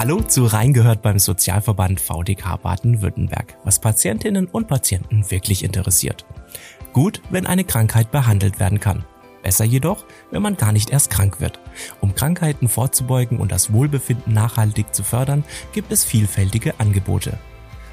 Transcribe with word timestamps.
Hallo 0.00 0.22
zu 0.22 0.46
Reingehört 0.46 1.02
beim 1.02 1.18
Sozialverband 1.18 2.00
VDK 2.00 2.56
Baden-Württemberg, 2.62 3.58
was 3.64 3.80
Patientinnen 3.80 4.46
und 4.46 4.66
Patienten 4.66 5.30
wirklich 5.30 5.62
interessiert. 5.62 6.24
Gut, 6.94 7.20
wenn 7.28 7.44
eine 7.44 7.64
Krankheit 7.64 8.10
behandelt 8.10 8.58
werden 8.60 8.80
kann. 8.80 9.04
Besser 9.42 9.66
jedoch, 9.66 10.06
wenn 10.30 10.40
man 10.40 10.56
gar 10.56 10.72
nicht 10.72 10.88
erst 10.88 11.10
krank 11.10 11.38
wird. 11.42 11.60
Um 12.00 12.14
Krankheiten 12.14 12.70
vorzubeugen 12.70 13.38
und 13.38 13.52
das 13.52 13.74
Wohlbefinden 13.74 14.32
nachhaltig 14.32 14.94
zu 14.94 15.02
fördern, 15.02 15.44
gibt 15.74 15.92
es 15.92 16.02
vielfältige 16.02 16.80
Angebote. 16.80 17.38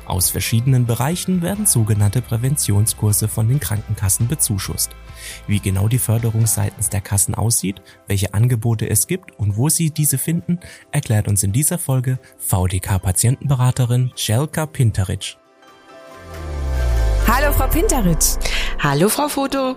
Aus 0.07 0.29
verschiedenen 0.29 0.85
Bereichen 0.85 1.41
werden 1.41 1.65
sogenannte 1.65 2.21
Präventionskurse 2.21 3.27
von 3.27 3.49
den 3.49 3.59
Krankenkassen 3.59 4.27
bezuschusst. 4.27 4.91
Wie 5.47 5.59
genau 5.59 5.89
die 5.89 5.99
Förderung 5.99 6.47
seitens 6.47 6.89
der 6.89 7.01
Kassen 7.01 7.35
aussieht, 7.35 7.81
welche 8.07 8.33
Angebote 8.33 8.89
es 8.89 9.07
gibt 9.07 9.37
und 9.37 9.57
wo 9.57 9.67
Sie 9.67 9.91
diese 9.91 10.17
finden, 10.17 10.59
erklärt 10.91 11.27
uns 11.27 11.43
in 11.43 11.51
dieser 11.51 11.77
Folge 11.77 12.19
VDK-Patientenberaterin 12.37 14.11
Jelka 14.15 14.65
Pinteric. 14.65 15.37
Hallo 17.29 17.51
Frau 17.51 17.67
Pinteric. 17.67 18.37
Hallo 18.79 19.09
Frau 19.09 19.27
Foto. 19.27 19.75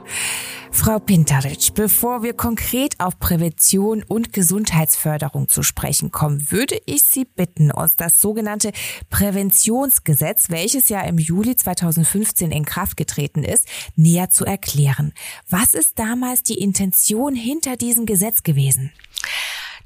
Frau 0.71 1.01
Pinteric, 1.01 1.75
bevor 1.75 2.23
wir 2.23 2.33
konkret 2.33 3.01
auf 3.01 3.19
Prävention 3.19 4.05
und 4.07 4.33
Gesundheitsförderung 4.33 5.49
zu 5.49 5.65
sprechen 5.65 6.13
kommen, 6.13 6.53
würde 6.53 6.81
ich 6.87 7.03
Sie 7.03 7.25
bitten, 7.25 7.73
uns 7.73 7.97
das 7.97 8.21
sogenannte 8.21 8.71
Präventionsgesetz, 9.11 10.51
welches 10.51 10.89
ja 10.91 11.01
im 11.01 11.19
Juli 11.19 11.57
2015 11.57 12.53
in 12.53 12.65
Kraft 12.65 12.97
getreten 12.97 13.43
ist, 13.43 13.67
näher 13.97 14.31
zu 14.31 14.45
erklären. 14.45 15.13
Was 15.49 15.75
ist 15.75 15.99
damals 15.99 16.45
die 16.45 16.59
Intention 16.61 17.35
hinter 17.35 17.77
diesem 17.77 18.07
Gesetz 18.07 18.45
gewesen? 18.45 18.93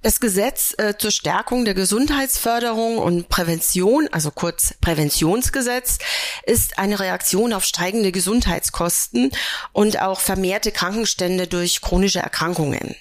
Das 0.05 0.21
Gesetz 0.21 0.75
äh, 0.77 0.99
zur 0.99 1.11
Stärkung 1.11 1.65
der 1.65 1.73
Gesundheitsförderung 1.73 2.99
und 2.99 3.31
Prävention, 3.31 4.07
also 4.13 4.31
kurz 4.31 4.75
Präventionsgesetz, 4.83 5.97
ist 6.45 6.79
eine 6.79 7.01
Reaktion 7.01 7.55
auf 7.55 7.65
steigende 7.65 8.13
Gesundheitskosten 8.13 9.31
und 9.73 10.03
auch 10.03 10.21
vermehrte 10.21 10.73
Krankenstände 10.73 11.47
durch 11.47 11.81
chronische 11.81 12.19
Erkrankungen. 12.19 12.95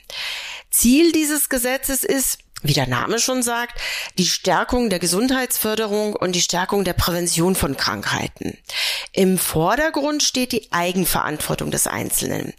Ziel 0.71 1.11
dieses 1.11 1.49
Gesetzes 1.49 2.05
ist, 2.05 2.37
wie 2.63 2.73
der 2.73 2.87
Name 2.87 3.19
schon 3.19 3.43
sagt, 3.43 3.79
die 4.17 4.25
Stärkung 4.25 4.89
der 4.89 4.99
Gesundheitsförderung 4.99 6.15
und 6.15 6.33
die 6.33 6.41
Stärkung 6.41 6.83
der 6.83 6.93
Prävention 6.93 7.55
von 7.55 7.77
Krankheiten. 7.77 8.57
Im 9.11 9.37
Vordergrund 9.37 10.23
steht 10.23 10.53
die 10.53 10.71
Eigenverantwortung 10.71 11.71
des 11.71 11.87
Einzelnen. 11.87 12.53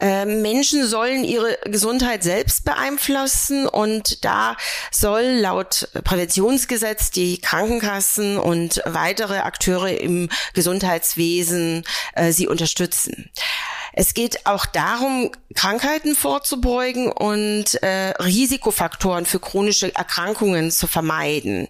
Äh, 0.00 0.24
Menschen 0.24 0.86
sollen 0.86 1.24
ihre 1.24 1.58
Gesundheit 1.64 2.22
selbst 2.22 2.64
beeinflussen 2.64 3.68
und 3.68 4.24
da 4.24 4.56
soll 4.90 5.22
laut 5.22 5.88
Präventionsgesetz 6.04 7.10
die 7.10 7.38
Krankenkassen 7.38 8.38
und 8.38 8.82
weitere 8.86 9.38
Akteure 9.38 9.90
im 10.00 10.30
Gesundheitswesen 10.54 11.84
äh, 12.14 12.32
sie 12.32 12.48
unterstützen. 12.48 13.30
Es 13.96 14.12
geht 14.12 14.44
auch 14.44 14.66
darum, 14.66 15.30
Krankheiten 15.54 16.16
vorzubeugen 16.16 17.12
und 17.12 17.80
äh, 17.80 18.10
Risikofaktoren 18.20 19.24
für 19.24 19.38
chronische 19.38 19.94
Erkrankungen 19.94 20.72
zu 20.72 20.88
vermeiden. 20.88 21.68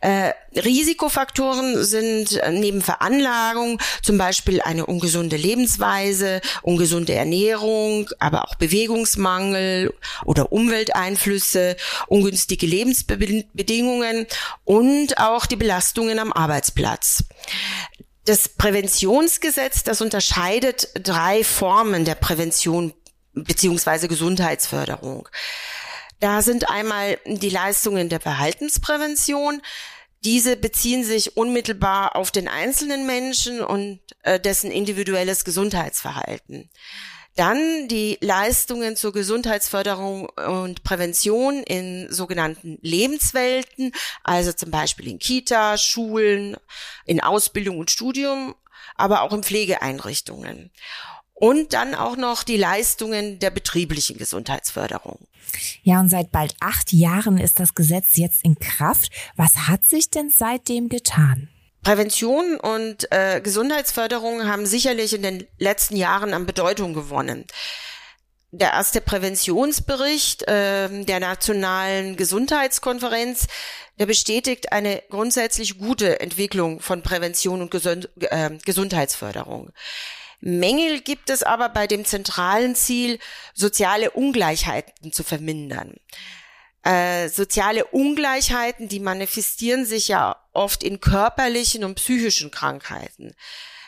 Äh, 0.00 0.32
Risikofaktoren 0.54 1.84
sind 1.84 2.34
äh, 2.34 2.52
neben 2.52 2.82
Veranlagung 2.82 3.80
zum 4.00 4.16
Beispiel 4.16 4.60
eine 4.60 4.86
ungesunde 4.86 5.36
Lebensweise, 5.36 6.40
ungesunde 6.62 7.14
Ernährung, 7.14 8.08
aber 8.20 8.44
auch 8.44 8.54
Bewegungsmangel 8.54 9.92
oder 10.24 10.52
Umwelteinflüsse, 10.52 11.76
ungünstige 12.06 12.66
Lebensbedingungen 12.66 14.26
und 14.64 15.18
auch 15.18 15.46
die 15.46 15.56
Belastungen 15.56 16.20
am 16.20 16.32
Arbeitsplatz. 16.32 17.24
Das 18.26 18.48
Präventionsgesetz, 18.48 19.84
das 19.84 20.00
unterscheidet 20.00 20.90
drei 20.94 21.44
Formen 21.44 22.04
der 22.04 22.16
Prävention 22.16 22.92
beziehungsweise 23.32 24.08
Gesundheitsförderung. 24.08 25.28
Da 26.18 26.42
sind 26.42 26.68
einmal 26.68 27.18
die 27.26 27.50
Leistungen 27.50 28.08
der 28.08 28.18
Verhaltensprävention. 28.18 29.62
Diese 30.24 30.56
beziehen 30.56 31.04
sich 31.04 31.36
unmittelbar 31.36 32.16
auf 32.16 32.32
den 32.32 32.48
einzelnen 32.48 33.06
Menschen 33.06 33.60
und 33.60 34.00
äh, 34.22 34.40
dessen 34.40 34.72
individuelles 34.72 35.44
Gesundheitsverhalten. 35.44 36.68
Dann 37.36 37.86
die 37.88 38.18
Leistungen 38.22 38.96
zur 38.96 39.12
Gesundheitsförderung 39.12 40.28
und 40.30 40.82
Prävention 40.82 41.62
in 41.62 42.10
sogenannten 42.10 42.78
Lebenswelten, 42.80 43.92
also 44.24 44.52
zum 44.52 44.70
Beispiel 44.70 45.08
in 45.08 45.18
Kita, 45.18 45.76
Schulen, 45.76 46.56
in 47.04 47.20
Ausbildung 47.20 47.78
und 47.78 47.90
Studium, 47.90 48.54
aber 48.96 49.20
auch 49.22 49.32
in 49.34 49.42
Pflegeeinrichtungen. 49.42 50.70
Und 51.34 51.74
dann 51.74 51.94
auch 51.94 52.16
noch 52.16 52.42
die 52.42 52.56
Leistungen 52.56 53.38
der 53.38 53.50
betrieblichen 53.50 54.16
Gesundheitsförderung. 54.16 55.18
Ja, 55.82 56.00
und 56.00 56.08
seit 56.08 56.32
bald 56.32 56.56
acht 56.60 56.94
Jahren 56.94 57.36
ist 57.36 57.60
das 57.60 57.74
Gesetz 57.74 58.16
jetzt 58.16 58.42
in 58.42 58.58
Kraft. 58.58 59.12
Was 59.36 59.68
hat 59.68 59.84
sich 59.84 60.08
denn 60.08 60.30
seitdem 60.30 60.88
getan? 60.88 61.50
Prävention 61.86 62.58
und 62.58 63.12
äh, 63.12 63.40
Gesundheitsförderung 63.40 64.48
haben 64.48 64.66
sicherlich 64.66 65.12
in 65.12 65.22
den 65.22 65.46
letzten 65.56 65.94
Jahren 65.94 66.34
an 66.34 66.44
Bedeutung 66.44 66.94
gewonnen. 66.94 67.46
Der 68.50 68.72
erste 68.72 69.00
Präventionsbericht 69.00 70.42
äh, 70.48 70.88
der 71.04 71.20
Nationalen 71.20 72.16
Gesundheitskonferenz, 72.16 73.46
der 74.00 74.06
bestätigt 74.06 74.72
eine 74.72 75.00
grundsätzlich 75.10 75.78
gute 75.78 76.18
Entwicklung 76.18 76.80
von 76.80 77.02
Prävention 77.02 77.62
und 77.62 77.70
Gesund 77.70 78.08
äh, 78.18 78.50
Gesundheitsförderung. 78.64 79.70
Mängel 80.40 81.02
gibt 81.02 81.30
es 81.30 81.44
aber 81.44 81.68
bei 81.68 81.86
dem 81.86 82.04
zentralen 82.04 82.74
Ziel, 82.74 83.20
soziale 83.54 84.10
Ungleichheiten 84.10 85.12
zu 85.12 85.22
vermindern. 85.22 85.94
Äh, 86.86 87.28
soziale 87.30 87.84
Ungleichheiten, 87.86 88.86
die 88.86 89.00
manifestieren 89.00 89.84
sich 89.84 90.06
ja 90.06 90.36
oft 90.52 90.84
in 90.84 91.00
körperlichen 91.00 91.82
und 91.82 91.96
psychischen 91.96 92.52
Krankheiten. 92.52 93.34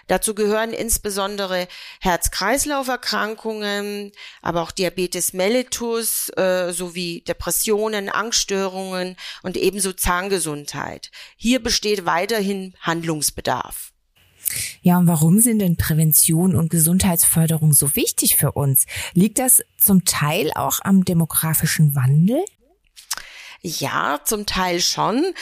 Dazu 0.09 0.35
gehören 0.35 0.73
insbesondere 0.73 1.69
Herz-Kreislauf-Erkrankungen, 2.01 4.11
aber 4.43 4.63
auch 4.63 4.73
Diabetes 4.73 5.33
mellitus 5.33 6.29
äh, 6.31 6.73
sowie 6.73 7.21
Depressionen, 7.21 8.09
Angststörungen 8.09 9.15
und 9.45 9.57
ebenso 9.57 9.93
Zahngesundheit. 9.93 11.13
Hier 11.37 11.63
besteht 11.63 12.05
weiterhin 12.05 12.75
Handlungsbedarf. 12.81 13.93
Ja, 14.83 14.99
und 14.99 15.07
warum 15.07 15.39
sind 15.39 15.61
denn 15.61 15.77
Prävention 15.77 16.57
und 16.57 16.69
Gesundheitsförderung 16.69 17.75
so 17.75 17.95
wichtig 17.95 18.35
für 18.35 18.51
uns? 18.51 18.87
Liegt 19.15 19.39
das 19.39 19.63
zum 19.79 20.05
Teil 20.05 20.51
auch 20.57 20.81
am 20.83 21.05
demografischen 21.05 21.95
Wandel? 21.95 22.43
Ja, 23.61 24.21
zum 24.25 24.47
Teil 24.47 24.81
schon. 24.81 25.35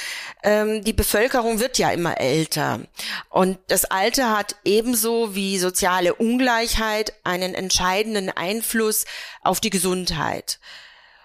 Ähm, 0.42 0.82
die 0.82 0.94
Bevölkerung 0.94 1.60
wird 1.60 1.76
ja 1.76 1.90
immer 1.90 2.18
älter. 2.18 2.80
Und 3.28 3.58
das 3.68 3.84
Alter 3.84 4.36
hat 4.36 4.56
ebenso 4.64 5.34
wie 5.34 5.58
soziale 5.58 6.14
Ungleichheit 6.14 7.12
einen 7.24 7.54
entscheidenden 7.54 8.30
Einfluss 8.30 9.04
auf 9.42 9.60
die 9.60 9.70
Gesundheit. 9.70 10.58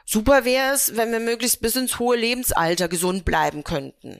Super 0.06 0.44
wäre 0.44 0.74
es, 0.74 0.98
wenn 0.98 1.14
wir 1.14 1.22
möglichst 1.22 1.62
bis 1.62 1.78
ins 1.78 1.98
hohe 1.98 2.18
Lebensalter 2.18 2.90
gesund 2.90 3.24
bleiben 3.24 3.64
könnten. 3.64 4.20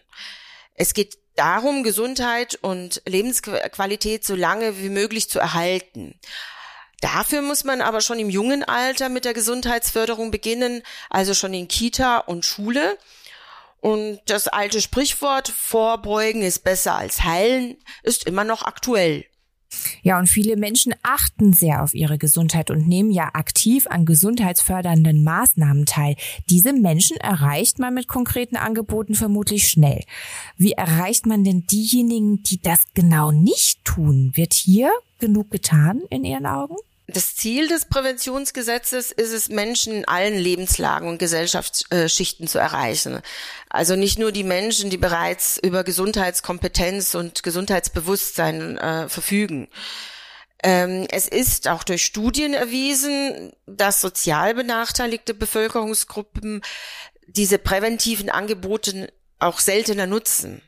Es 0.74 0.94
geht 0.94 1.18
darum, 1.36 1.84
Gesundheit 1.84 2.58
und 2.62 3.02
Lebensqualität 3.06 4.24
so 4.24 4.36
lange 4.36 4.80
wie 4.80 4.90
möglich 4.90 5.30
zu 5.30 5.40
erhalten. 5.40 6.18
Dafür 7.02 7.42
muss 7.42 7.64
man 7.64 7.82
aber 7.82 8.00
schon 8.02 8.20
im 8.20 8.30
jungen 8.30 8.64
Alter 8.64 9.10
mit 9.10 9.26
der 9.26 9.34
Gesundheitsförderung 9.34 10.32
beginnen, 10.32 10.84
also 11.10 11.34
schon 11.34 11.54
in 11.54 11.68
Kita 11.68 12.20
und 12.20 12.46
Schule. 12.46 12.98
Und 13.80 14.22
das 14.28 14.48
alte 14.48 14.80
Sprichwort 14.80 15.50
Vorbeugen 15.50 16.44
ist 16.44 16.64
besser 16.64 16.96
als 16.96 17.24
heilen 17.24 17.78
ist 18.04 18.28
immer 18.28 18.44
noch 18.44 18.62
aktuell. 18.62 19.26
Ja, 20.04 20.20
und 20.20 20.28
viele 20.28 20.58
Menschen 20.58 20.94
achten 21.02 21.54
sehr 21.54 21.82
auf 21.82 21.94
ihre 21.94 22.18
Gesundheit 22.18 22.70
und 22.70 22.88
nehmen 22.88 23.10
ja 23.10 23.30
aktiv 23.34 23.88
an 23.88 24.06
gesundheitsfördernden 24.06 25.24
Maßnahmen 25.24 25.86
teil. 25.86 26.16
Diese 26.50 26.74
Menschen 26.74 27.18
erreicht 27.18 27.80
man 27.80 27.94
mit 27.94 28.08
konkreten 28.08 28.58
Angeboten 28.58 29.16
vermutlich 29.16 29.70
schnell. 29.70 30.04
Wie 30.58 30.74
erreicht 30.74 31.26
man 31.26 31.44
denn 31.44 31.66
diejenigen, 31.68 32.44
die 32.44 32.62
das 32.62 32.82
genau 32.94 33.32
nicht 33.32 33.84
tun? 33.86 34.32
Wird 34.36 34.54
hier 34.54 34.92
genug 35.20 35.50
getan 35.52 36.02
in 36.10 36.26
Ihren 36.26 36.46
Augen? 36.46 36.76
Das 37.14 37.36
Ziel 37.36 37.68
des 37.68 37.86
Präventionsgesetzes 37.86 39.12
ist 39.12 39.34
es, 39.34 39.50
Menschen 39.50 39.94
in 39.94 40.08
allen 40.08 40.38
Lebenslagen 40.38 41.10
und 41.10 41.18
Gesellschaftsschichten 41.18 42.48
zu 42.48 42.58
erreichen. 42.58 43.22
Also 43.70 43.96
nicht 43.96 44.18
nur 44.18 44.32
die 44.32 44.46
Menschen, 44.46 44.90
die 44.90 44.98
bereits 44.98 45.58
über 45.58 45.84
Gesundheitskompetenz 45.84 47.16
und 47.16 47.44
Gesundheitsbewusstsein 47.44 48.78
äh, 48.78 49.10
verfügen. 49.10 49.68
Ähm, 50.64 51.06
es 51.10 51.28
ist 51.28 51.68
auch 51.68 51.84
durch 51.84 52.06
Studien 52.06 52.54
erwiesen, 52.54 53.52
dass 53.66 54.00
sozial 54.00 54.54
benachteiligte 54.54 55.34
Bevölkerungsgruppen 55.34 56.62
diese 57.28 57.58
präventiven 57.58 58.30
Angebote 58.30 59.12
auch 59.40 59.60
seltener 59.60 60.08
nutzen 60.08 60.62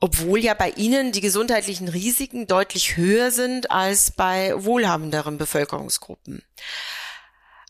obwohl 0.00 0.40
ja 0.40 0.54
bei 0.54 0.70
ihnen 0.70 1.12
die 1.12 1.20
gesundheitlichen 1.20 1.88
Risiken 1.88 2.46
deutlich 2.46 2.96
höher 2.96 3.30
sind 3.30 3.70
als 3.70 4.10
bei 4.10 4.52
wohlhabenderen 4.56 5.38
Bevölkerungsgruppen. 5.38 6.42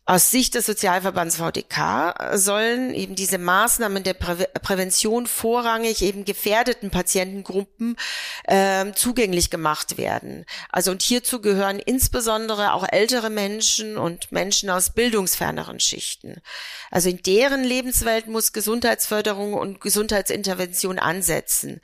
Aus 0.08 0.30
Sicht 0.30 0.54
des 0.54 0.66
Sozialverbands 0.66 1.38
VDK 1.38 2.14
sollen 2.34 2.94
eben 2.94 3.16
diese 3.16 3.38
Maßnahmen 3.38 4.04
der 4.04 4.14
Prä 4.14 4.46
Prävention 4.62 5.26
vorrangig 5.26 6.00
eben 6.00 6.24
gefährdeten 6.24 6.90
Patientengruppen 6.90 7.96
äh, 8.44 8.92
zugänglich 8.92 9.50
gemacht 9.50 9.98
werden. 9.98 10.44
Also 10.70 10.92
und 10.92 11.02
hierzu 11.02 11.40
gehören 11.40 11.80
insbesondere 11.80 12.72
auch 12.72 12.86
ältere 12.88 13.30
Menschen 13.30 13.98
und 13.98 14.30
Menschen 14.30 14.70
aus 14.70 14.90
bildungsferneren 14.90 15.80
Schichten. 15.80 16.40
Also 16.92 17.08
in 17.08 17.20
deren 17.24 17.64
Lebenswelt 17.64 18.28
muss 18.28 18.52
Gesundheitsförderung 18.52 19.54
und 19.54 19.80
Gesundheitsintervention 19.80 21.00
ansetzen. 21.00 21.80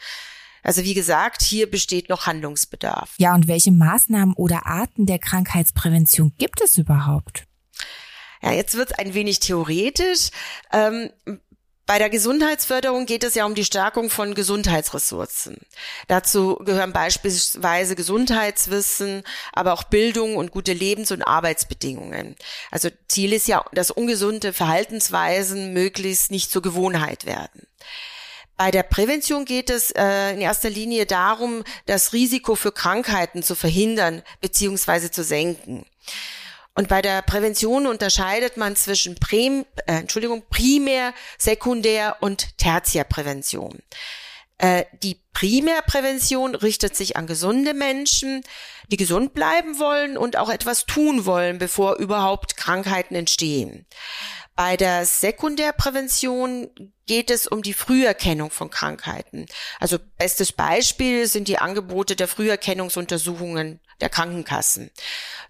Also 0.62 0.85
wie 0.85 0.94
gesagt, 0.94 1.43
hier 1.43 1.70
besteht 1.70 2.09
noch 2.09 2.26
Handlungsbedarf. 2.26 3.14
Ja, 3.19 3.35
und 3.35 3.49
welche 3.49 3.73
Maßnahmen 3.73 4.35
oder 4.35 4.67
Arten 4.67 5.06
der 5.06 5.19
Krankheitsprävention 5.19 6.32
gibt 6.38 6.61
es 6.61 6.79
überhaupt? 6.79 7.44
Ja, 8.43 8.53
jetzt 8.53 8.76
wird 8.76 8.93
es 8.93 8.99
ein 8.99 9.14
wenig 9.14 9.41
theoretisch. 9.41 10.31
Ähm, 10.73 11.11
bei 11.85 11.99
der 11.99 12.11
Gesundheitsförderung 12.11 13.06
geht 13.06 13.25
es 13.25 13.35
ja 13.35 13.44
um 13.44 13.55
die 13.55 13.64
Stärkung 13.64 14.09
von 14.09 14.35
Gesundheitsressourcen. 14.35 15.59
Dazu 16.06 16.56
gehören 16.56 16.93
beispielsweise 16.93 17.97
Gesundheitswissen, 17.97 19.25
aber 19.53 19.73
auch 19.73 19.82
Bildung 19.82 20.37
und 20.37 20.53
gute 20.53 20.73
Lebens- 20.73 21.11
und 21.11 21.23
Arbeitsbedingungen. 21.23 22.37
Also 22.70 22.88
Ziel 23.08 23.32
ist 23.32 23.49
ja, 23.49 23.65
dass 23.73 23.91
ungesunde 23.91 24.53
Verhaltensweisen 24.53 25.73
möglichst 25.73 26.31
nicht 26.31 26.50
zur 26.50 26.62
Gewohnheit 26.62 27.26
werden. 27.26 27.67
Bei 28.62 28.70
der 28.70 28.85
Prävention 28.85 29.44
geht 29.44 29.70
es 29.70 29.91
äh, 29.91 30.35
in 30.35 30.41
erster 30.41 30.70
Linie 30.70 31.05
darum, 31.05 31.64
das 31.87 32.12
Risiko 32.12 32.55
für 32.55 32.70
Krankheiten 32.70 33.43
zu 33.43 33.56
verhindern 33.56 34.23
bzw. 34.41 35.11
zu 35.11 35.25
senken. 35.25 35.85
Und 36.76 36.87
bei 36.87 37.03
der 37.03 37.23
Prävention 37.23 37.88
unterscheidet 37.88 38.56
man 38.56 38.76
zwischen 38.76 39.17
Prim, 39.17 39.67
äh, 39.87 39.94
Entschuldigung, 39.94 40.44
Primär-, 40.49 41.12
Sekundär- 41.38 42.19
und 42.20 42.56
Tertiärprävention. 42.56 43.82
Äh, 44.59 44.85
die 45.03 45.19
Primärprävention 45.32 46.55
richtet 46.55 46.94
sich 46.94 47.17
an 47.17 47.26
gesunde 47.26 47.75
Menschen, 47.75 48.43
die 48.93 48.97
gesund 48.97 49.35
bleiben 49.35 49.81
wollen 49.81 50.17
und 50.17 50.37
auch 50.37 50.50
etwas 50.50 50.87
tun 50.87 51.26
wollen, 51.26 51.58
bevor 51.58 51.97
überhaupt 51.97 52.56
Krankheiten 52.56 53.17
entstehen. 53.17 53.87
Bei 54.55 54.77
der 54.77 55.07
Sekundärprävention 55.07 56.71
geht 57.07 57.31
es 57.31 57.47
um 57.47 57.63
die 57.63 57.73
Früherkennung 57.73 58.51
von 58.51 58.71
Krankheiten. 58.71 59.47
Also 59.81 59.99
bestes 60.19 60.53
Beispiel 60.53 61.27
sind 61.27 61.49
die 61.49 61.59
Angebote 61.59 62.17
der 62.17 62.29
Früherkennungsuntersuchungen 62.29 63.81
der 64.01 64.11
Krankenkassen. 64.11 64.91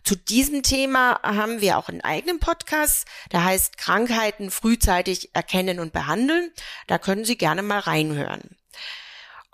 Zu 0.05 0.15
diesem 0.15 0.63
Thema 0.63 1.21
haben 1.23 1.61
wir 1.61 1.79
auch 1.79 1.89
einen 1.89 2.01
eigenen 2.01 2.39
Podcast, 2.39 3.07
der 3.33 3.45
heißt 3.45 3.77
Krankheiten 3.77 4.51
frühzeitig 4.51 5.35
erkennen 5.35 5.81
und 5.81 5.93
behandeln. 5.93 6.53
Da 6.87 6.99
können 6.99 7.25
Sie 7.25 7.37
gerne 7.37 7.63
mal 7.63 7.81
reinhören. 7.81 8.57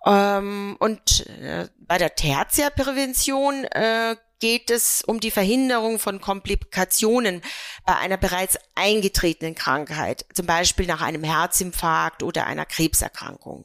Ähm, 0.05 0.77
und 0.79 1.27
äh, 1.27 1.69
bei 1.79 1.99
der 1.99 2.15
Tertiärprävention 2.15 3.65
äh, 3.65 4.17
geht 4.41 4.71
es 4.71 5.03
um 5.03 5.21
die 5.21 5.31
Verhinderung 5.31 5.99
von 5.99 6.21
Komplikationen 6.21 7.43
bei 7.85 7.97
einer 7.97 8.17
bereits 8.17 8.59
eingetretenen 8.75 9.55
Krankheit, 9.55 10.27
zum 10.35 10.47
Beispiel 10.47 10.87
nach 10.87 11.01
einem 11.01 11.25
Herzinfarkt 11.25 12.23
oder 12.23 12.47
einer 12.47 12.67
Krebserkrankung. 12.67 13.65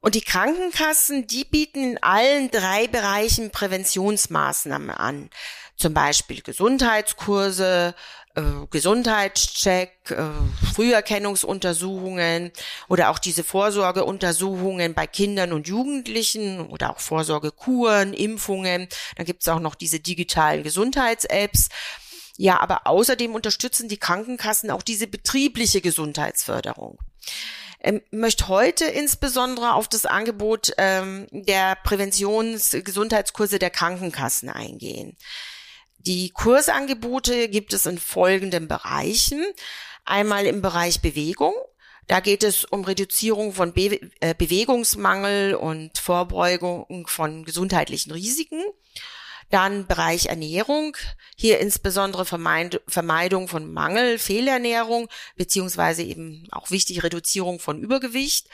Und 0.00 0.14
die 0.14 0.20
Krankenkassen, 0.20 1.26
die 1.26 1.44
bieten 1.44 1.82
in 1.82 2.02
allen 2.02 2.50
drei 2.50 2.86
Bereichen 2.86 3.50
Präventionsmaßnahmen 3.50 4.90
an. 4.90 5.30
Zum 5.78 5.94
Beispiel 5.94 6.42
Gesundheitskurse, 6.42 7.94
äh, 8.34 8.42
Gesundheitscheck, 8.70 10.10
äh, 10.10 10.24
Früherkennungsuntersuchungen 10.74 12.52
oder 12.88 13.10
auch 13.10 13.20
diese 13.20 13.44
Vorsorgeuntersuchungen 13.44 14.94
bei 14.94 15.06
Kindern 15.06 15.52
und 15.52 15.68
Jugendlichen 15.68 16.66
oder 16.66 16.90
auch 16.90 16.98
Vorsorgekuren, 16.98 18.12
Impfungen. 18.12 18.88
Dann 19.16 19.26
gibt 19.26 19.42
es 19.42 19.48
auch 19.48 19.60
noch 19.60 19.76
diese 19.76 20.00
digitalen 20.00 20.64
Gesundheits-Apps. 20.64 21.68
Ja, 22.36 22.60
aber 22.60 22.86
außerdem 22.86 23.34
unterstützen 23.34 23.88
die 23.88 23.98
Krankenkassen 23.98 24.70
auch 24.70 24.82
diese 24.82 25.06
betriebliche 25.06 25.80
Gesundheitsförderung. 25.80 26.98
Ähm, 27.80 28.02
möchte 28.10 28.48
heute 28.48 28.84
insbesondere 28.84 29.74
auf 29.74 29.86
das 29.86 30.06
Angebot 30.06 30.72
ähm, 30.78 31.28
der 31.30 31.76
Präventionsgesundheitskurse 31.84 33.60
der 33.60 33.70
Krankenkassen 33.70 34.50
eingehen. 34.50 35.16
Die 35.98 36.30
Kursangebote 36.30 37.48
gibt 37.48 37.72
es 37.72 37.86
in 37.86 37.98
folgenden 37.98 38.68
Bereichen. 38.68 39.44
Einmal 40.04 40.46
im 40.46 40.62
Bereich 40.62 41.00
Bewegung. 41.00 41.54
Da 42.06 42.20
geht 42.20 42.42
es 42.42 42.64
um 42.64 42.84
Reduzierung 42.84 43.52
von 43.52 43.74
Be 43.74 44.00
äh, 44.20 44.34
Bewegungsmangel 44.34 45.54
und 45.54 45.98
Vorbeugung 45.98 47.06
von 47.06 47.44
gesundheitlichen 47.44 48.12
Risiken. 48.12 48.62
Dann 49.50 49.86
Bereich 49.86 50.26
Ernährung, 50.26 50.96
hier 51.36 51.58
insbesondere 51.58 52.26
Vermeidung 52.26 53.48
von 53.48 53.72
Mangel, 53.72 54.18
Fehlernährung, 54.18 55.08
beziehungsweise 55.36 56.02
eben 56.02 56.46
auch 56.50 56.70
wichtig 56.70 57.02
Reduzierung 57.02 57.58
von 57.58 57.80
Übergewicht. 57.80 58.46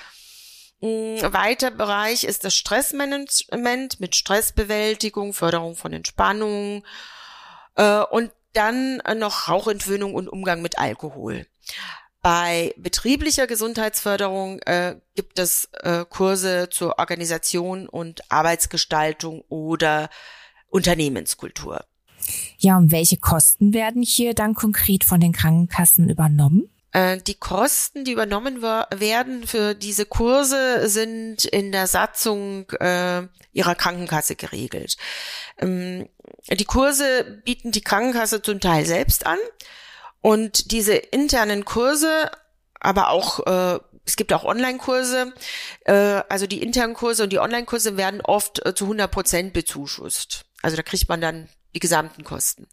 Ein 0.80 1.32
weiter 1.32 1.70
Bereich 1.70 2.24
ist 2.24 2.44
das 2.44 2.54
Stressmanagement 2.54 4.00
mit 4.00 4.14
Stressbewältigung, 4.14 5.32
Förderung 5.32 5.76
von 5.76 5.92
Entspannung, 5.92 6.84
äh, 7.76 8.00
und 8.00 8.30
dann 8.52 9.02
noch 9.16 9.48
Rauchentwöhnung 9.48 10.14
und 10.14 10.28
Umgang 10.28 10.62
mit 10.62 10.78
Alkohol. 10.78 11.46
Bei 12.22 12.72
betrieblicher 12.78 13.46
Gesundheitsförderung 13.46 14.60
äh, 14.60 14.96
gibt 15.14 15.38
es 15.38 15.68
äh, 15.82 16.06
Kurse 16.08 16.68
zur 16.70 16.98
Organisation 16.98 17.86
und 17.86 18.30
Arbeitsgestaltung 18.30 19.42
oder 19.48 20.08
Unternehmenskultur. 20.68 21.84
Ja, 22.58 22.78
und 22.78 22.92
welche 22.92 23.18
Kosten 23.18 23.74
werden 23.74 24.02
hier 24.02 24.32
dann 24.32 24.54
konkret 24.54 25.04
von 25.04 25.20
den 25.20 25.32
Krankenkassen 25.32 26.08
übernommen? 26.08 26.70
Äh, 26.94 27.18
die 27.18 27.34
Kosten, 27.34 28.04
die 28.04 28.12
übernommen 28.12 28.62
werden 28.62 29.46
für 29.46 29.74
diese 29.74 30.06
Kurse, 30.06 30.88
sind 30.88 31.44
in 31.44 31.72
der 31.72 31.88
Satzung 31.88 32.70
äh, 32.70 33.26
ihrer 33.52 33.74
Krankenkasse 33.74 34.36
geregelt. 34.36 34.96
Ähm, 35.58 36.08
die 36.48 36.64
Kurse 36.64 37.42
bieten 37.44 37.72
die 37.72 37.82
Krankenkasse 37.82 38.40
zum 38.40 38.60
Teil 38.60 38.86
selbst 38.86 39.26
an 39.26 39.38
und 40.20 40.70
diese 40.70 40.94
internen 40.94 41.64
Kurse, 41.64 42.30
aber 42.80 43.10
auch 43.10 43.40
äh, 43.46 43.80
es 44.06 44.16
gibt 44.16 44.32
auch 44.32 44.44
Online-Kurse, 44.44 45.32
äh, 45.86 45.92
also 46.28 46.46
die 46.46 46.62
internen 46.62 46.94
Kurse 46.94 47.24
und 47.24 47.32
die 47.32 47.40
Online-Kurse 47.40 47.96
werden 47.96 48.20
oft 48.20 48.64
äh, 48.64 48.74
zu 48.74 48.84
100 48.84 49.10
Prozent 49.10 49.52
bezuschußt. 49.52 50.44
Also 50.62 50.76
da 50.76 50.82
kriegt 50.82 51.08
man 51.08 51.20
dann 51.20 51.48
die 51.74 51.80
gesamten 51.80 52.22
Kosten. 52.22 52.68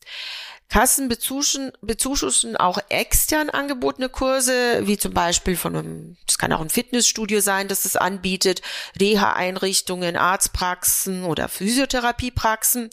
Kassen 0.71 1.09
bezuschussen, 1.09 2.55
auch 2.55 2.79
extern 2.87 3.49
angebotene 3.49 4.07
Kurse, 4.07 4.87
wie 4.87 4.97
zum 4.97 5.13
Beispiel 5.13 5.57
von 5.57 5.75
einem, 5.75 6.17
das 6.25 6.37
kann 6.37 6.53
auch 6.53 6.61
ein 6.61 6.69
Fitnessstudio 6.69 7.41
sein, 7.41 7.67
das 7.67 7.83
es 7.83 7.97
anbietet, 7.97 8.61
Reha-Einrichtungen, 8.97 10.15
Arztpraxen 10.15 11.25
oder 11.25 11.49
Physiotherapiepraxen. 11.49 12.89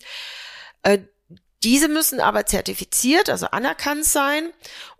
Äh, 0.82 0.98
diese 1.62 1.86
müssen 1.86 2.18
aber 2.18 2.46
zertifiziert, 2.46 3.30
also 3.30 3.46
anerkannt 3.46 4.04
sein 4.04 4.52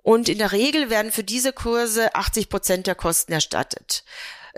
und 0.04 0.28
in 0.28 0.38
der 0.38 0.52
Regel 0.52 0.88
werden 0.88 1.10
für 1.10 1.24
diese 1.24 1.52
Kurse 1.52 2.14
80 2.14 2.48
Prozent 2.48 2.86
der 2.86 2.94
Kosten 2.94 3.32
erstattet. 3.32 4.04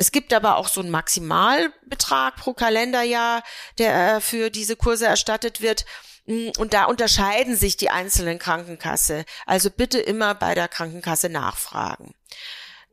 Es 0.00 0.12
gibt 0.12 0.32
aber 0.32 0.56
auch 0.56 0.68
so 0.68 0.80
einen 0.80 0.88
Maximalbetrag 0.88 2.36
pro 2.36 2.54
Kalenderjahr, 2.54 3.42
der 3.76 4.16
äh, 4.16 4.20
für 4.22 4.48
diese 4.48 4.74
Kurse 4.74 5.04
erstattet 5.04 5.60
wird. 5.60 5.84
Mm, 6.24 6.48
und 6.56 6.72
da 6.72 6.84
unterscheiden 6.84 7.54
sich 7.54 7.76
die 7.76 7.90
einzelnen 7.90 8.38
Krankenkasse. 8.38 9.26
Also 9.44 9.68
bitte 9.68 10.00
immer 10.00 10.34
bei 10.34 10.54
der 10.54 10.68
Krankenkasse 10.68 11.28
nachfragen. 11.28 12.14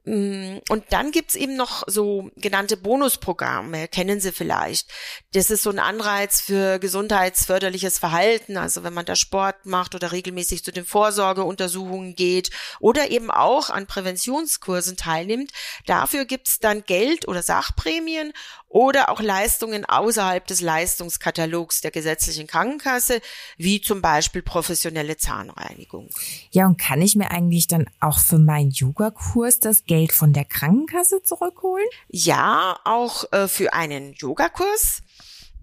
Mm, 0.07 0.59
und 0.69 0.85
dann 0.91 1.11
gibt's 1.11 1.35
eben 1.35 1.57
noch 1.57 1.83
so 1.85 2.31
genannte 2.37 2.77
Bonusprogramme, 2.77 3.89
kennen 3.89 4.21
Sie 4.21 4.31
vielleicht. 4.31 4.89
Das 5.33 5.51
ist 5.51 5.63
so 5.63 5.69
ein 5.69 5.79
Anreiz 5.79 6.39
für 6.39 6.79
gesundheitsförderliches 6.79 7.99
Verhalten, 7.99 8.55
also 8.55 8.83
wenn 8.83 8.93
man 8.93 9.05
da 9.05 9.17
Sport 9.17 9.65
macht 9.65 9.95
oder 9.95 10.13
regelmäßig 10.13 10.63
zu 10.63 10.71
den 10.71 10.85
Vorsorgeuntersuchungen 10.85 12.15
geht 12.15 12.51
oder 12.79 13.11
eben 13.11 13.29
auch 13.29 13.69
an 13.69 13.85
Präventionskursen 13.85 14.95
teilnimmt. 14.95 15.51
Dafür 15.87 16.23
gibt's 16.23 16.59
dann 16.59 16.85
Geld 16.85 17.27
oder 17.27 17.43
Sachprämien 17.43 18.31
oder 18.69 19.09
auch 19.09 19.21
Leistungen 19.21 19.85
außerhalb 19.85 20.45
des 20.45 20.61
Leistungskatalogs 20.61 21.81
der 21.81 21.91
gesetzlichen 21.91 22.47
Krankenkasse, 22.47 23.21
wie 23.57 23.81
zum 23.81 24.01
Beispiel 24.01 24.41
professionelle 24.41 25.17
Zahnreinigung. 25.17 26.09
Ja, 26.51 26.65
und 26.65 26.77
kann 26.77 27.01
ich 27.01 27.15
mir 27.15 27.31
eigentlich 27.31 27.67
dann 27.67 27.89
auch 27.99 28.19
für 28.19 28.37
meinen 28.37 28.71
Yogakurs 28.71 29.59
das 29.59 29.85
Geld 29.85 30.11
von 30.11 30.33
der 30.33 30.45
Krankenkasse 30.45 31.23
zurückholen? 31.23 31.87
Ja, 32.09 32.79
auch 32.83 33.31
äh, 33.31 33.47
für 33.47 33.73
einen 33.73 34.13
Yogakurs. 34.13 35.01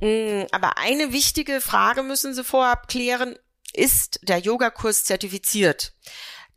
Mm, 0.00 0.44
aber 0.50 0.78
eine 0.78 1.12
wichtige 1.12 1.61
Frage 1.61 2.02
müssen 2.02 2.34
Sie 2.34 2.44
vorab 2.44 2.88
klären. 2.88 3.37
Ist 3.73 4.20
der 4.23 4.38
Yogakurs 4.38 5.04
zertifiziert? 5.04 5.92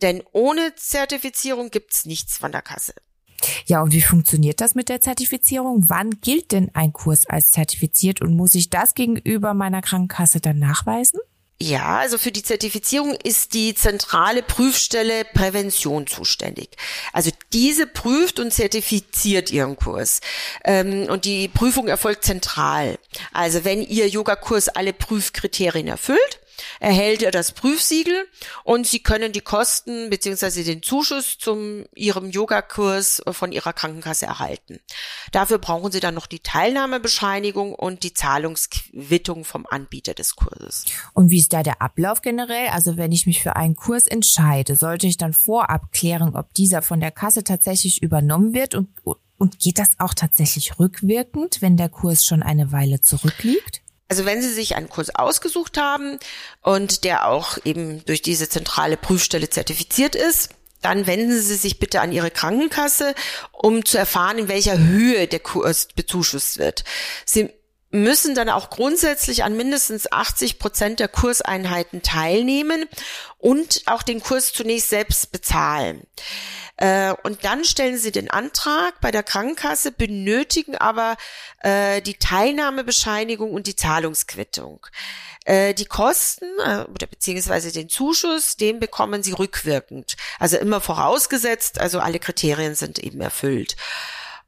Denn 0.02 0.24
ohne 0.32 0.76
Zertifizierung 0.76 1.72
gibt's 1.72 2.06
nichts 2.06 2.38
von 2.38 2.52
der 2.52 2.62
Kasse. 2.62 2.94
Ja, 3.66 3.82
und 3.82 3.94
wie 3.94 4.02
funktioniert 4.02 4.62
das 4.62 4.76
mit 4.76 4.90
der 4.90 5.02
Zertifizierung? 5.02 5.90
Wann 5.90 6.10
gilt 6.22 6.52
denn 6.52 6.72
ein 6.74 6.94
Kurs 6.94 7.28
als 7.28 7.52
zertifiziert 7.52 8.22
und 8.22 8.36
muss 8.36 8.56
ich 8.56 8.70
das 8.70 8.96
gegenüber 8.96 9.54
meiner 9.54 9.82
Krankenkasse 9.82 10.40
dann 10.40 10.60
nachweisen? 10.60 11.20
Ja, 11.60 11.98
also 11.98 12.20
für 12.20 12.32
die 12.32 12.44
Zertifizierung 12.44 13.16
ist 13.24 13.56
die 13.56 13.74
zentrale 13.74 14.44
Prüfstelle 14.44 15.26
Prävention 15.26 16.06
zuständig. 16.06 16.70
Also 17.14 17.32
diese 17.52 17.88
prüft 17.88 18.40
und 18.40 18.54
zertifiziert 18.54 19.50
ihren 19.50 19.76
Kurs. 19.76 20.22
Ähm, 20.64 21.08
und 21.10 21.26
die 21.26 21.48
Prüfung 21.48 21.88
erfolgt 21.88 22.26
zentral. 22.26 23.00
Also 23.34 23.66
wenn 23.66 23.82
Ihr 23.82 24.08
Yogakurs 24.08 24.70
alle 24.70 24.94
Prüfkriterien 24.94 25.88
erfüllt, 25.88 26.40
erhält 26.80 27.24
er 27.24 27.32
das 27.32 27.52
Prüfsiegel 27.52 28.28
und 28.64 28.88
Sie 28.88 29.00
können 29.00 29.32
die 29.32 29.42
Kosten 29.42 30.10
beziehungsweise 30.10 30.64
den 30.64 30.84
Zuschuss 30.84 31.38
zum 31.38 31.86
Ihrem 31.96 32.30
Yogakurs 32.30 33.22
von 33.32 33.52
Ihrer 33.52 33.74
Krankenkasse 33.74 34.26
erhalten. 34.26 34.80
Dafür 35.32 35.60
brauchen 35.60 35.92
Sie 35.92 36.00
dann 36.00 36.16
noch 36.16 36.28
die 36.28 36.40
Teilnahmebescheinigung 36.40 37.74
und 37.74 38.04
die 38.04 38.14
Zahlungsquittung 38.14 39.46
vom 39.46 39.66
Anbieter 39.70 40.14
des 40.14 40.36
Kurses. 40.36 40.86
Und 41.14 41.32
wie 41.32 41.40
ist 41.40 41.54
da 41.54 41.64
der 41.64 41.82
Ablauf 41.82 42.22
generell? 42.22 42.68
Also 42.70 42.98
wenn 42.98 43.12
ich 43.12 43.26
mich 43.26 43.42
für 43.42 43.56
einen 43.56 43.76
Kurs 43.76 44.08
entscheide, 44.08 44.76
sollte 44.76 45.08
ich 45.08 45.18
dann 45.18 45.34
vorab 45.34 45.92
klären, 45.92 46.36
ob 46.36 46.54
dieser 46.54 46.82
von 46.82 47.00
der 47.00 47.12
Kasse 47.12 47.44
tatsächlich 47.44 48.02
übernommen 48.02 48.54
wird 48.54 48.76
und 48.76 48.90
und 49.38 49.60
geht 49.60 49.78
das 49.78 50.00
auch 50.00 50.14
tatsächlich 50.14 50.80
rückwirkend, 50.80 51.62
wenn 51.62 51.78
der 51.78 51.90
Kurs 51.90 52.26
schon 52.26 52.42
eine 52.42 52.72
Weile 52.72 53.02
zurückliegt? 53.02 53.82
Also 54.08 54.26
wenn 54.26 54.42
Sie 54.42 54.54
sich 54.54 54.76
einen 54.76 54.90
Kurs 54.90 55.14
ausgesucht 55.14 55.78
haben 55.78 56.20
und 56.62 57.04
der 57.04 57.28
auch 57.28 57.58
eben 57.66 58.06
durch 58.06 58.22
diese 58.22 58.48
zentrale 58.48 58.98
Prüfstelle 58.98 59.50
zertifiziert 59.50 60.16
ist, 60.16 60.50
dann 60.82 61.08
wenden 61.08 61.42
Sie 61.42 61.56
sich 61.56 61.80
bitte 61.80 62.02
an 62.02 62.12
Ihre 62.12 62.32
Krankenkasse, 62.32 63.16
um 63.52 63.84
zu 63.84 63.98
erfahren, 63.98 64.38
in 64.38 64.48
welcher 64.48 64.78
Höhe 64.78 65.28
der 65.28 65.40
Kurs 65.40 65.88
bezuschusst 65.96 66.60
wird. 66.60 66.84
Sie 67.26 67.50
müssen 67.90 68.36
dann 68.36 68.50
auch 68.50 68.70
grundsätzlich 68.70 69.44
an 69.44 69.56
mindestens 69.56 70.12
80 70.12 70.60
Prozent 70.60 71.00
der 71.00 71.08
Kurseinheiten 71.08 72.02
teilnehmen 72.02 72.86
und 73.38 73.84
auch 73.86 74.04
den 74.04 74.22
Kurs 74.22 74.54
zunächst 74.54 74.90
selbst 74.90 75.32
bezahlen. 75.32 76.06
Äh, 76.78 77.14
und 77.24 77.44
dann 77.44 77.66
stellen 77.66 77.98
sie 77.98 78.12
den 78.12 78.30
Antrag 78.30 79.00
bei 79.02 79.12
der 79.12 79.24
Krankenkasse, 79.24 79.92
benötigen 79.92 80.78
aber 80.78 81.18
äh, 81.64 82.02
die 82.02 82.16
Teilnahmebescheinigung 82.16 83.52
und 83.52 83.68
die 83.68 83.76
Zahlungsquittung. 83.76 84.86
Äh, 85.46 85.74
die 85.74 85.86
Kosten 85.86 86.46
oder 86.60 87.08
beziehungsweise 87.08 87.72
den 87.72 87.90
Zuschuss, 87.90 88.58
den 88.58 88.80
bekommen 88.80 89.24
sie 89.24 89.32
rückwirkend. 89.32 90.18
Also 90.40 90.58
immer 90.58 90.82
vorausgesetzt, 90.82 91.80
also 91.80 92.00
alle 92.00 92.20
Kriterien 92.20 92.76
sind 92.76 93.00
eben 93.00 93.22
erfüllt. 93.22 93.76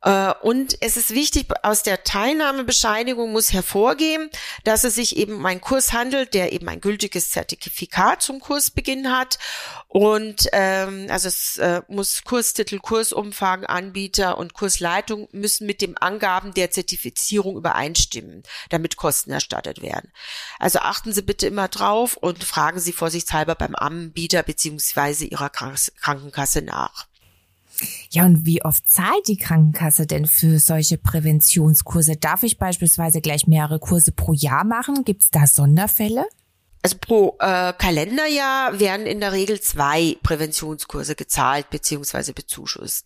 Äh, 0.01 0.34
und 0.41 0.77
es 0.82 0.96
ist 0.96 1.12
wichtig, 1.12 1.48
aus 1.63 1.84
der 1.84 2.03
Teilnahmebescheinigung 2.03 3.32
muss 3.32 3.51
hervorgehen, 3.51 4.29
dass 4.63 4.84
es 4.84 4.96
sich 4.96 5.18
eben 5.18 5.36
um 5.36 5.46
einen 5.46 5.62
Kurs 5.62 5.91
handelt, 5.91 6.34
der 6.34 6.53
eben 6.53 6.70
ein 6.70 6.82
gültiges 6.82 7.32
Zertifikat 7.32 8.22
zum 8.22 8.39
Kursbeginn 8.39 9.12
hat. 9.12 9.39
Und 9.88 10.48
ähm, 10.53 11.08
also 11.10 11.27
es 11.27 11.58
äh, 11.58 11.82
muss 11.88 12.24
Kurstitel, 12.24 12.79
Kursumfang, 12.79 13.65
Anbieter 13.65 14.38
und 14.38 14.53
Kursleitung 14.53 15.27
müssen 15.32 15.68
mit 15.68 15.82
dem 15.82 15.98
Angaben 16.00 16.53
der 16.53 16.72
Zertifizierung 16.72 17.58
übereinstimmen, 17.58 18.44
damit 18.70 18.96
Kosten 18.96 19.32
erstattet 19.32 19.82
werden. 19.82 20.12
Also 20.60 20.79
achten 20.79 21.12
Sie 21.12 21.24
bitte 21.24 21.48
immer 21.48 21.68
drauf 21.68 22.15
und 22.15 22.44
fragen 22.44 22.79
Sie 22.79 22.94
vorsichtshalber 22.94 23.56
beim 23.56 23.75
Anbieter 23.75 24.44
beziehungsweise 24.44 25.25
Ihrer 25.25 25.50
Krankenkasse 25.50 26.62
nach. 26.62 27.09
Ja, 28.12 28.26
und 28.26 28.46
wie 28.46 28.64
oft 28.64 28.90
zahlt 28.90 29.28
die 29.28 29.38
Krankenkasse 29.38 30.06
denn 30.06 30.26
für 30.26 30.60
solche 30.60 30.98
Präventionskurse? 30.98 32.18
Darf 32.18 32.44
ich 32.44 32.58
beispielsweise 32.58 33.22
gleich 33.22 33.48
mehrere 33.48 33.80
Kurse 33.80 34.12
pro 34.12 34.34
Jahr 34.34 34.66
machen? 34.66 35.04
Gibt 35.06 35.24
es 35.24 35.30
da 35.30 35.48
Sonderfälle? 35.48 36.26
Also 36.82 36.98
pro 37.00 37.38
äh, 37.40 37.74
Kalenderjahr 37.74 38.80
werden 38.80 39.06
in 39.06 39.20
der 39.20 39.34
Regel 39.34 39.60
zwei 39.60 40.18
Präventionskurse 40.24 41.16
gezahlt 41.16 41.70
bzw. 41.70 42.32
bezuschusst. 42.32 43.06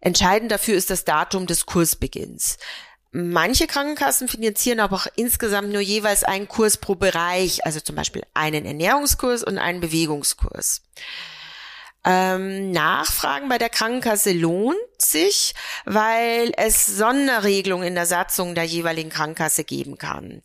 Entscheidend 0.00 0.52
dafür 0.52 0.76
ist 0.76 0.90
das 0.90 1.04
Datum 1.04 1.46
des 1.46 1.66
Kursbeginns. 1.66 2.58
Manche 3.10 3.66
Krankenkassen 3.66 4.28
finanzieren 4.28 4.80
aber 4.80 4.96
auch 4.96 5.06
insgesamt 5.16 5.72
nur 5.72 5.80
jeweils 5.80 6.24
einen 6.24 6.46
Kurs 6.46 6.76
pro 6.76 6.94
Bereich, 6.94 7.64
also 7.64 7.80
zum 7.80 7.96
Beispiel 7.96 8.22
einen 8.34 8.66
Ernährungskurs 8.66 9.42
und 9.42 9.58
einen 9.58 9.80
Bewegungskurs. 9.80 10.82
Ähm, 12.04 12.70
Nachfragen 12.70 13.48
bei 13.48 13.58
der 13.58 13.70
Krankenkasse 13.70 14.32
lohnt 14.32 14.76
sich, 14.98 15.54
weil 15.84 16.52
es 16.56 16.86
Sonderregelungen 16.86 17.88
in 17.88 17.94
der 17.94 18.06
Satzung 18.06 18.54
der 18.54 18.64
jeweiligen 18.64 19.10
Krankenkasse 19.10 19.64
geben 19.64 19.98
kann. 19.98 20.42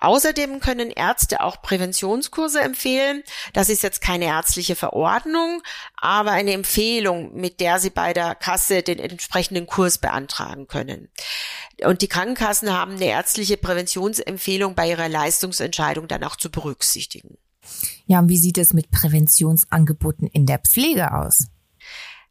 Außerdem 0.00 0.60
können 0.60 0.90
Ärzte 0.90 1.40
auch 1.40 1.60
Präventionskurse 1.60 2.60
empfehlen. 2.60 3.24
Das 3.52 3.68
ist 3.68 3.82
jetzt 3.82 4.00
keine 4.00 4.26
ärztliche 4.26 4.76
Verordnung, 4.76 5.60
aber 5.96 6.30
eine 6.30 6.52
Empfehlung, 6.52 7.34
mit 7.34 7.58
der 7.58 7.80
Sie 7.80 7.90
bei 7.90 8.12
der 8.12 8.36
Kasse 8.36 8.82
den 8.82 9.00
entsprechenden 9.00 9.66
Kurs 9.66 9.98
beantragen 9.98 10.68
können. 10.68 11.10
Und 11.82 12.02
die 12.02 12.08
Krankenkassen 12.08 12.72
haben 12.72 12.92
eine 12.92 13.06
ärztliche 13.06 13.56
Präventionsempfehlung 13.56 14.76
bei 14.76 14.88
ihrer 14.88 15.08
Leistungsentscheidung 15.08 16.06
dann 16.06 16.22
auch 16.22 16.36
zu 16.36 16.50
berücksichtigen. 16.50 17.36
Ja, 18.06 18.20
und 18.20 18.28
wie 18.28 18.38
sieht 18.38 18.58
es 18.58 18.72
mit 18.72 18.90
Präventionsangeboten 18.90 20.26
in 20.28 20.46
der 20.46 20.58
Pflege 20.58 21.14
aus? 21.14 21.48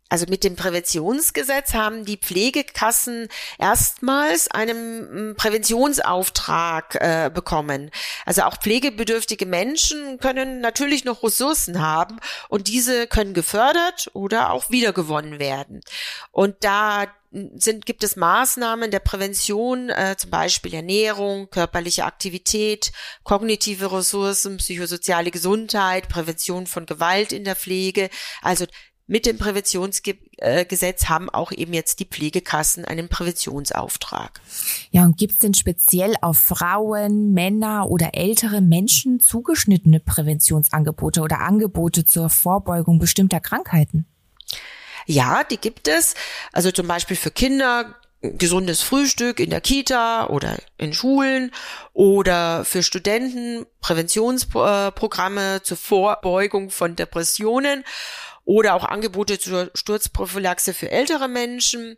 Also 0.10 0.26
mit 0.30 0.44
dem 0.44 0.56
Präventionsgesetz 0.56 1.74
haben 1.74 2.06
die 2.06 2.18
Pflegekassen 2.18 3.28
erstmals 3.58 4.50
einen 4.50 5.32
mm, 5.32 5.36
Präventionsauftrag 5.36 6.96
äh, 6.96 7.30
bekommen. 7.34 7.92
Also 8.26 8.44
auch 8.44 8.58
pflegebedürftige 8.58 9.46
Menschen 9.46 10.18
können 10.20 10.62
natürlich 10.62 11.04
noch 11.04 11.24
Ressourcen 11.24 11.82
haben 11.82 12.20
und 12.48 12.70
diese 12.70 13.08
können 13.08 13.34
gefördert 13.34 14.10
oder 14.14 14.52
auch 14.52 14.70
wiedergewonnen 14.70 15.40
werden. 15.40 15.82
Und 16.32 16.56
da 16.62 17.08
sind, 17.32 17.86
gibt 17.86 18.04
es 18.04 18.16
Maßnahmen 18.16 18.90
der 18.90 19.00
Prävention, 19.00 19.90
äh, 19.90 20.16
zum 20.18 20.30
Beispiel 20.30 20.74
Ernährung, 20.74 21.50
körperliche 21.50 22.06
Aktivität, 22.06 22.92
kognitive 23.24 23.92
Ressourcen, 23.92 24.58
psychosoziale 24.58 25.32
Gesundheit, 25.32 26.10
Prävention 26.10 26.68
von 26.68 26.86
Gewalt 26.86 27.34
in 27.34 27.44
der 27.44 27.56
Pflege. 27.56 28.10
Also 28.42 28.66
mit 29.10 29.26
dem 29.26 29.38
Präventionsgesetz 29.38 31.06
haben 31.06 31.30
auch 31.30 31.54
eben 31.54 31.74
jetzt 31.74 32.02
die 32.02 32.06
Pflegekassen 32.06 32.84
einen 32.84 33.08
Präventionsauftrag. 33.08 34.42
Ja, 34.92 35.06
und 35.06 35.18
gibt 35.18 35.34
es 35.34 35.40
denn 35.40 35.54
speziell 35.54 36.16
auf 36.22 36.38
Frauen, 36.38 37.32
Männer 37.32 37.90
oder 37.90 38.16
ältere 38.16 38.60
Menschen 38.60 39.22
zugeschnittene 39.22 40.02
Präventionsangebote 40.02 41.22
oder 41.22 41.40
Angebote 41.40 42.04
zur 42.04 42.30
Vorbeugung 42.30 43.00
bestimmter 43.00 43.40
Krankheiten? 43.40 44.08
Ja, 45.08 45.46
die 45.46 45.58
gibt 45.58 45.88
es. 45.88 46.16
Also 46.52 46.70
zum 46.72 46.88
Beispiel 46.88 47.16
für 47.16 47.32
Kinder 47.32 47.96
gesundes 48.22 48.82
Frühstück 48.82 49.40
in 49.40 49.50
der 49.50 49.62
Kita 49.62 50.28
oder 50.28 50.58
in 50.78 50.94
Schulen 50.94 51.52
oder 51.94 52.66
für 52.66 52.84
Studenten 52.84 53.66
Präventionsprogramme 53.80 55.62
zur 55.64 55.78
Vorbeugung 55.78 56.70
von 56.70 56.98
Depressionen 56.98 57.86
oder 58.44 58.74
auch 58.74 58.84
Angebote 58.84 59.40
zur 59.40 59.72
Sturzprophylaxe 59.74 60.74
für 60.74 60.92
ältere 60.92 61.30
Menschen 61.30 61.98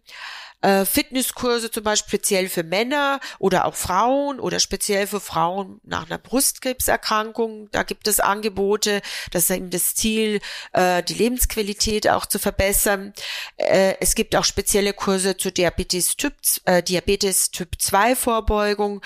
äh, 0.61 0.85
Fitnesskurse 0.85 1.71
zum 1.71 1.83
Beispiel 1.83 2.09
speziell 2.09 2.49
für 2.49 2.63
Männer 2.63 3.19
oder 3.39 3.65
auch 3.65 3.75
Frauen 3.75 4.39
oder 4.39 4.59
speziell 4.59 5.07
für 5.07 5.19
Frauen 5.19 5.79
nach 5.83 6.05
einer 6.05 6.17
Brustkrebserkrankung. 6.17 7.69
Da 7.71 7.83
gibt 7.83 8.07
es 8.07 8.19
Angebote. 8.19 9.01
Das 9.31 9.43
ist 9.43 9.55
eben 9.55 9.69
das 9.69 9.95
Ziel, 9.95 10.41
äh, 10.73 11.03
die 11.03 11.13
Lebensqualität 11.13 12.09
auch 12.09 12.25
zu 12.25 12.39
verbessern. 12.39 13.13
Äh, 13.57 13.95
es 13.99 14.15
gibt 14.15 14.35
auch 14.35 14.43
spezielle 14.43 14.93
Kurse 14.93 15.37
zu 15.37 15.51
Diabetes 15.51 16.17
Typ, 16.17 16.33
äh, 16.65 16.83
Diabetes 16.83 17.51
Typ 17.51 17.79
2 17.79 18.15
Vorbeugung 18.15 19.01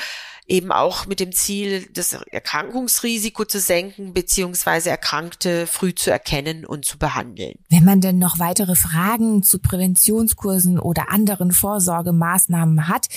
eben 0.48 0.72
auch 0.72 1.06
mit 1.06 1.20
dem 1.20 1.32
Ziel, 1.32 1.88
das 1.94 2.14
Erkrankungsrisiko 2.14 3.46
zu 3.46 3.60
senken, 3.60 4.14
beziehungsweise 4.14 4.90
Erkrankte 4.90 5.68
früh 5.68 5.96
zu 5.96 6.12
erkennen 6.12 6.66
und 6.66 6.86
zu 6.86 6.98
behandeln. 6.98 7.56
Wenn 7.70 7.86
man 7.86 8.02
denn 8.02 8.20
noch 8.20 8.40
weitere 8.40 8.76
Fragen 8.76 9.44
zu 9.44 9.60
Präventionskursen 9.60 10.80
oder 10.80 11.10
anderen 11.10 11.52
Vorsorgemaßnahmen 11.52 12.88
hat, 12.88 13.08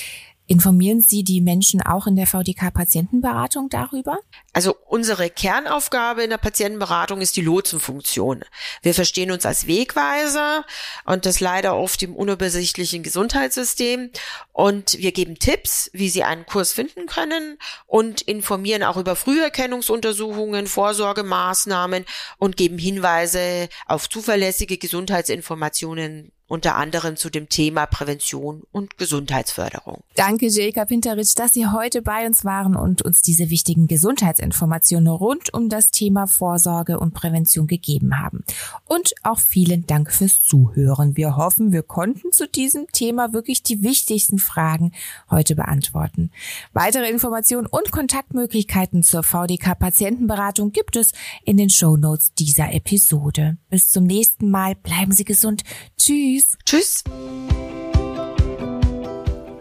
Informieren 0.49 1.00
Sie 1.00 1.25
die 1.25 1.41
Menschen 1.41 1.83
auch 1.83 2.07
in 2.07 2.15
der 2.15 2.29
VDK-Patientenberatung 2.29 3.69
darüber? 3.69 4.19
Also 4.53 4.76
unsere 4.87 5.29
Kernaufgabe 5.29 6.23
in 6.23 6.31
der 6.31 6.38
Patientenberatung 6.38 7.21
ist 7.21 7.37
die 7.37 7.43
Lotsenfunktion. 7.43 8.45
Wir 8.81 8.95
verstehen 8.95 9.33
uns 9.33 9.45
als 9.45 9.67
Wegweiser 9.67 10.65
und 11.05 11.26
das 11.26 11.41
leider 11.41 11.76
oft 11.76 12.00
im 12.05 12.15
unübersichtlichen 12.15 13.03
Gesundheitssystem. 13.03 14.11
Und 14.53 14.97
wir 14.99 15.11
geben 15.11 15.37
Tipps, 15.41 15.91
wie 15.93 16.09
Sie 16.09 16.23
einen 16.23 16.47
Kurs 16.47 16.73
finden 16.73 17.07
können 17.07 17.59
und 17.87 18.23
informieren 18.23 18.85
auch 18.85 18.97
über 18.97 19.17
Früherkennungsuntersuchungen, 19.17 20.69
Vorsorgemaßnahmen 20.69 22.05
und 22.38 22.57
geben 22.57 22.79
Hinweise 22.79 23.69
auf 23.87 24.09
zuverlässige 24.09 24.79
Gesundheitsinformationen 24.79 26.31
unter 26.49 26.76
anderem 26.76 27.17
zu 27.17 27.29
dem 27.29 27.49
Thema 27.49 27.87
Prävention 27.87 28.62
und 28.71 28.99
Gesundheitsförderung. 28.99 30.03
Danke, 30.15 30.47
Jelka 30.47 30.85
Pinteritsch, 30.85 31.35
dass 31.37 31.53
Sie 31.55 31.67
heute 31.67 32.03
bei 32.03 32.26
uns 32.26 32.45
waren 32.45 32.76
und 32.76 33.03
uns 33.03 33.21
diese 33.21 33.50
wichtigen 33.50 33.88
Gesundheitsinformationen 33.88 35.09
rund 35.09 35.53
um 35.53 35.69
das 35.69 35.88
Thema 35.88 36.26
Vorsorge 36.26 37.00
und 37.00 37.15
Prävention 37.15 37.67
gegeben 37.67 38.21
haben. 38.21 38.45
Und 38.85 39.15
auch 39.25 39.41
vielen 39.41 39.87
Dank 39.87 40.12
fürs 40.12 40.43
Zuhören. 40.43 41.17
Wir 41.17 41.37
hoffen, 41.37 41.73
wir 41.73 41.83
konnten 41.83 42.31
zu 42.31 42.47
diesem 42.47 42.87
Thema 42.93 43.33
wirklich 43.33 43.62
die 43.62 43.83
wichtigsten 43.83 44.38
Fragen 44.38 44.93
heute 45.31 45.57
beantworten. 45.57 46.31
Weitere 46.73 47.11
Informationen 47.11 47.67
und 47.67 47.91
Kontaktmöglichkeiten 47.91 49.03
zur 49.03 49.25
VDK-Patientenberatung 49.25 50.71
gibt 50.71 50.95
es 50.97 51.12
in 51.45 51.57
den 51.57 51.71
Show 51.71 51.97
Notes 51.97 52.35
dieser 52.35 52.73
Episode. 52.73 53.57
Bis 53.69 53.91
zum 53.91 54.05
nächsten 54.05 54.49
Mal. 54.50 54.76
Bleiben 54.76 55.12
Sie 55.12 55.25
gesund. 55.25 55.62
Tschüss. 55.99 56.36
Tschüss. 56.37 56.59
Tschüss. 56.66 57.05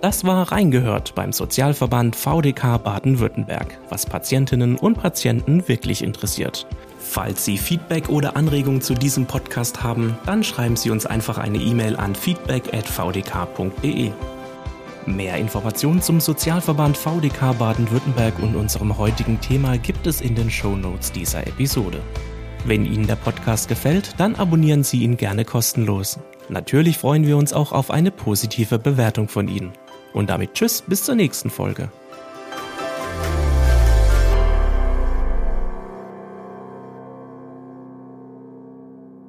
Das 0.02 0.26
war 0.26 0.52
Reingehört 0.52 1.16
beim 1.16 1.32
Sozialverband 1.32 2.18
VDK 2.18 2.78
Baden-Württemberg, 2.84 3.80
was 3.90 4.06
Patientinnen 4.06 4.76
und 4.76 4.96
Patienten 4.96 5.66
wirklich 5.70 6.04
interessiert. 6.04 6.68
Falls 7.00 7.46
Sie 7.46 7.58
Feedback 7.58 8.10
oder 8.10 8.36
Anregungen 8.36 8.82
zu 8.82 8.94
diesem 8.94 9.26
Podcast 9.26 9.84
haben, 9.84 10.18
dann 10.26 10.44
schreiben 10.44 10.76
Sie 10.76 10.90
uns 10.90 11.06
einfach 11.06 11.38
eine 11.38 11.60
E-Mail 11.60 11.96
an 11.96 12.14
feedback@vdk.de. 12.14 14.12
Mehr 15.06 15.38
Informationen 15.38 16.02
zum 16.02 16.20
Sozialverband 16.20 16.98
VDK 16.98 17.54
Baden-Württemberg 17.54 18.38
und 18.40 18.58
unserem 18.58 18.98
heutigen 18.98 19.40
Thema 19.40 19.78
gibt 19.78 20.08
es 20.08 20.20
in 20.20 20.36
den 20.36 20.52
Show 20.52 20.76
Notes 20.76 21.14
dieser 21.14 21.48
Episode. 21.48 22.02
Wenn 22.66 22.86
Ihnen 22.86 23.08
der 23.08 23.16
Podcast 23.16 23.70
gefällt, 23.70 24.16
dann 24.18 24.36
abonnieren 24.36 24.84
Sie 24.84 25.04
ihn 25.04 25.18
gerne 25.18 25.46
kostenlos. 25.46 26.20
Natürlich 26.50 26.98
freuen 26.98 27.26
wir 27.26 27.38
uns 27.38 27.54
auch 27.54 27.72
auf 27.72 27.92
eine 27.92 28.12
positive 28.12 28.80
Bewertung 28.80 29.28
von 29.28 29.48
Ihnen. 29.48 29.72
Und 30.14 30.30
damit 30.30 30.54
Tschüss, 30.54 30.82
bis 30.82 31.04
zur 31.04 31.16
nächsten 31.16 31.50
Folge. 31.50 31.90